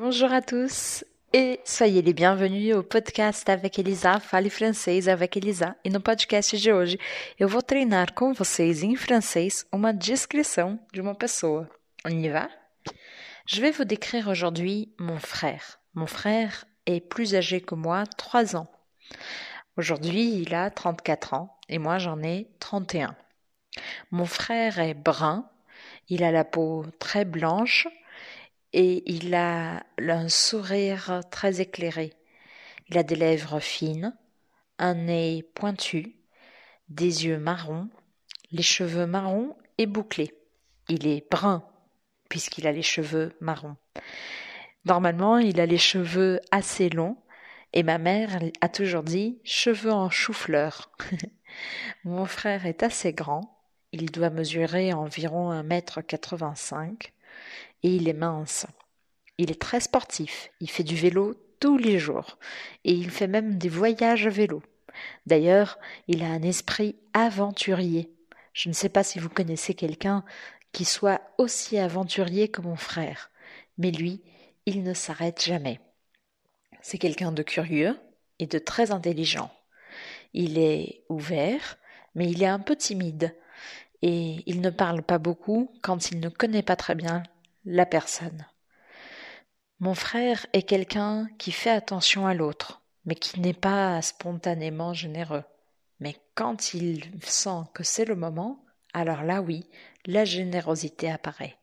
Bonjour 0.00 0.32
à 0.32 0.40
tous 0.42 1.04
et 1.32 1.58
soyez 1.64 2.02
les 2.02 2.12
bienvenus 2.12 2.72
au 2.72 2.84
podcast 2.84 3.48
avec 3.48 3.80
Elisa, 3.80 4.20
Fale 4.20 4.48
Francês 4.48 5.08
avec 5.08 5.36
Elisa. 5.36 5.74
E 5.84 5.90
no 5.90 5.98
podcast 5.98 6.56
de 6.56 6.72
hoje 6.72 6.98
eu 7.40 7.48
vou 7.48 7.62
treinar 7.62 8.14
com 8.14 8.32
vocês 8.32 8.84
em 8.84 8.94
francês 8.94 9.66
uma 9.72 9.92
descrição 9.92 10.78
de 10.92 11.00
uma 11.00 11.16
pessoa. 11.16 11.68
On 12.04 12.10
y 12.10 12.28
va? 12.28 12.48
Je 13.44 13.60
vais 13.60 13.72
vous 13.72 13.84
décrire 13.84 14.28
aujourd'hui 14.28 14.94
mon 15.00 15.18
frère. 15.18 15.80
Mon 15.94 16.06
frère 16.06 16.64
est 16.86 17.00
plus 17.00 17.34
âgé 17.34 17.60
que 17.60 17.74
moi, 17.74 18.04
3 18.06 18.54
ans. 18.54 18.70
Aujourd'hui, 19.76 20.42
il 20.42 20.54
a 20.54 20.70
34 20.70 21.34
ans 21.34 21.58
et 21.68 21.78
moi 21.78 21.98
j'en 21.98 22.22
ai 22.22 22.46
31. 22.60 23.16
Mon 24.12 24.26
frère 24.26 24.78
est 24.78 24.94
brun, 24.94 25.50
il 26.08 26.22
a 26.22 26.30
la 26.30 26.44
peau 26.44 26.86
très 27.00 27.24
blanche, 27.24 27.88
et 28.72 29.10
il 29.10 29.34
a 29.34 29.82
un 29.98 30.28
sourire 30.28 31.20
très 31.30 31.60
éclairé. 31.60 32.12
Il 32.88 32.98
a 32.98 33.02
des 33.02 33.16
lèvres 33.16 33.60
fines, 33.60 34.16
un 34.78 34.94
nez 34.94 35.42
pointu, 35.54 36.16
des 36.88 37.26
yeux 37.26 37.38
marrons, 37.38 37.88
les 38.50 38.62
cheveux 38.62 39.06
marrons 39.06 39.56
et 39.76 39.86
bouclés. 39.86 40.34
Il 40.88 41.06
est 41.06 41.30
brun 41.30 41.64
puisqu'il 42.28 42.66
a 42.66 42.72
les 42.72 42.82
cheveux 42.82 43.34
marrons. 43.40 43.76
Normalement, 44.84 45.38
il 45.38 45.60
a 45.60 45.66
les 45.66 45.78
cheveux 45.78 46.40
assez 46.50 46.88
longs 46.88 47.16
et 47.72 47.82
ma 47.82 47.98
mère 47.98 48.38
a 48.60 48.68
toujours 48.68 49.02
dit 49.02 49.38
cheveux 49.44 49.92
en 49.92 50.10
chou-fleur. 50.10 50.90
Mon 52.04 52.24
frère 52.24 52.66
est 52.66 52.82
assez 52.82 53.12
grand, 53.12 53.58
il 53.92 54.10
doit 54.10 54.30
mesurer 54.30 54.92
environ 54.92 55.50
un 55.50 55.62
mètre 55.62 56.00
quatre-vingt-cinq 56.00 57.12
et 57.82 57.94
il 57.94 58.08
est 58.08 58.14
mince. 58.14 58.66
Il 59.38 59.50
est 59.50 59.60
très 59.60 59.80
sportif, 59.80 60.50
il 60.60 60.70
fait 60.70 60.82
du 60.82 60.96
vélo 60.96 61.34
tous 61.60 61.76
les 61.76 61.98
jours 61.98 62.38
et 62.84 62.92
il 62.92 63.10
fait 63.10 63.26
même 63.26 63.58
des 63.58 63.68
voyages 63.68 64.26
à 64.26 64.30
vélo. 64.30 64.62
D'ailleurs, 65.26 65.78
il 66.08 66.22
a 66.22 66.28
un 66.28 66.42
esprit 66.42 66.96
aventurier. 67.12 68.10
Je 68.52 68.68
ne 68.68 68.74
sais 68.74 68.88
pas 68.88 69.04
si 69.04 69.18
vous 69.18 69.28
connaissez 69.28 69.74
quelqu'un 69.74 70.24
qui 70.72 70.84
soit 70.84 71.20
aussi 71.38 71.78
aventurier 71.78 72.48
que 72.48 72.60
mon 72.60 72.76
frère, 72.76 73.30
mais 73.78 73.90
lui, 73.90 74.22
il 74.66 74.82
ne 74.82 74.94
s'arrête 74.94 75.42
jamais. 75.42 75.80
C'est 76.82 76.98
quelqu'un 76.98 77.32
de 77.32 77.42
curieux 77.42 77.98
et 78.38 78.46
de 78.46 78.58
très 78.58 78.90
intelligent. 78.90 79.50
Il 80.34 80.58
est 80.58 81.04
ouvert, 81.08 81.78
mais 82.14 82.30
il 82.30 82.42
est 82.42 82.46
un 82.46 82.58
peu 82.58 82.76
timide, 82.76 83.34
et 84.02 84.42
il 84.46 84.60
ne 84.60 84.70
parle 84.70 85.02
pas 85.02 85.18
beaucoup 85.18 85.72
quand 85.82 86.10
il 86.10 86.20
ne 86.20 86.28
connaît 86.28 86.62
pas 86.62 86.76
très 86.76 86.94
bien 86.94 87.22
la 87.64 87.86
personne. 87.86 88.46
Mon 89.80 89.94
frère 89.94 90.46
est 90.52 90.62
quelqu'un 90.62 91.28
qui 91.38 91.52
fait 91.52 91.70
attention 91.70 92.26
à 92.26 92.34
l'autre, 92.34 92.82
mais 93.04 93.14
qui 93.14 93.40
n'est 93.40 93.52
pas 93.52 94.00
spontanément 94.02 94.92
généreux. 94.92 95.44
Mais 96.00 96.16
quand 96.34 96.74
il 96.74 97.10
sent 97.22 97.62
que 97.74 97.84
c'est 97.84 98.04
le 98.04 98.16
moment, 98.16 98.64
alors 98.92 99.22
là 99.22 99.40
oui, 99.40 99.68
la 100.06 100.24
générosité 100.24 101.10
apparaît. 101.10 101.56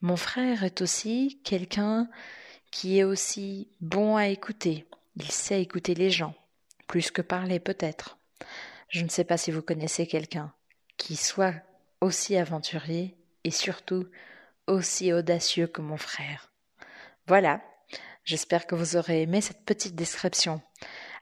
Mon 0.00 0.16
frère 0.16 0.64
est 0.64 0.80
aussi 0.80 1.40
quelqu'un 1.44 2.08
qui 2.70 2.98
est 2.98 3.04
aussi 3.04 3.68
bon 3.80 4.16
à 4.16 4.28
écouter. 4.28 4.86
Il 5.16 5.30
sait 5.30 5.62
écouter 5.62 5.94
les 5.94 6.10
gens, 6.10 6.34
plus 6.86 7.10
que 7.10 7.22
parler 7.22 7.60
peut-être. 7.60 8.18
Je 8.88 9.04
ne 9.04 9.08
sais 9.08 9.24
pas 9.24 9.36
si 9.36 9.50
vous 9.50 9.62
connaissez 9.62 10.06
quelqu'un 10.06 10.52
qui 11.02 11.16
soit 11.16 11.54
aussi 12.00 12.36
aventurier 12.36 13.16
et 13.42 13.50
surtout 13.50 14.06
aussi 14.68 15.12
audacieux 15.12 15.66
que 15.66 15.80
mon 15.80 15.96
frère. 15.96 16.52
Voilà, 17.26 17.60
j'espère 18.24 18.68
que 18.68 18.76
vous 18.76 18.96
aurez 18.96 19.22
aimé 19.22 19.40
cette 19.40 19.64
petite 19.64 19.96
descrição. 19.96 20.62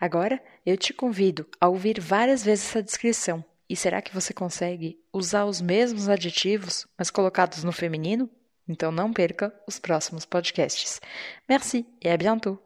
Agora, 0.00 0.40
eu 0.66 0.76
te 0.76 0.92
convido 0.92 1.46
a 1.60 1.68
ouvir 1.68 2.00
várias 2.00 2.42
vezes 2.42 2.66
essa 2.66 2.82
descrição. 2.82 3.44
E 3.68 3.76
será 3.76 4.02
que 4.02 4.12
você 4.12 4.34
consegue 4.34 4.98
usar 5.12 5.44
os 5.44 5.60
mesmos 5.60 6.08
adjetivos, 6.08 6.88
mas 6.98 7.08
colocados 7.08 7.62
no 7.62 7.70
feminino? 7.70 8.28
Então 8.68 8.90
não 8.90 9.12
perca 9.12 9.54
os 9.64 9.78
próximos 9.78 10.24
podcasts. 10.24 11.00
Merci 11.48 11.86
et 12.02 12.10
à 12.10 12.16
bientôt! 12.16 12.60